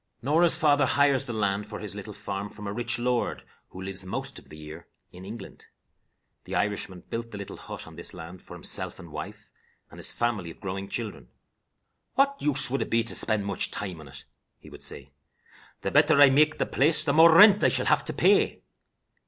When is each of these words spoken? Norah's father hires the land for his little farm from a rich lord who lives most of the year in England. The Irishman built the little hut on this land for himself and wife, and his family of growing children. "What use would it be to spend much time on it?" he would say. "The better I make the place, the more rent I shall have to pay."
Norah's 0.23 0.55
father 0.57 0.87
hires 0.87 1.27
the 1.27 1.31
land 1.33 1.67
for 1.67 1.77
his 1.77 1.93
little 1.93 2.11
farm 2.11 2.49
from 2.49 2.65
a 2.65 2.73
rich 2.73 2.97
lord 2.97 3.43
who 3.69 3.79
lives 3.83 4.03
most 4.03 4.39
of 4.39 4.49
the 4.49 4.57
year 4.57 4.87
in 5.11 5.25
England. 5.25 5.67
The 6.45 6.55
Irishman 6.55 7.01
built 7.11 7.29
the 7.29 7.37
little 7.37 7.57
hut 7.57 7.85
on 7.85 7.97
this 7.97 8.11
land 8.11 8.41
for 8.41 8.55
himself 8.55 8.97
and 8.97 9.11
wife, 9.11 9.51
and 9.91 9.99
his 9.99 10.11
family 10.11 10.49
of 10.49 10.59
growing 10.59 10.89
children. 10.89 11.27
"What 12.15 12.41
use 12.41 12.67
would 12.71 12.81
it 12.81 12.89
be 12.89 13.03
to 13.03 13.13
spend 13.15 13.45
much 13.45 13.69
time 13.69 13.99
on 14.01 14.07
it?" 14.07 14.25
he 14.57 14.71
would 14.71 14.81
say. 14.81 15.11
"The 15.83 15.91
better 15.91 16.19
I 16.19 16.31
make 16.31 16.57
the 16.57 16.65
place, 16.65 17.03
the 17.05 17.13
more 17.13 17.31
rent 17.31 17.63
I 17.63 17.67
shall 17.69 17.85
have 17.85 18.03
to 18.05 18.13
pay." 18.13 18.63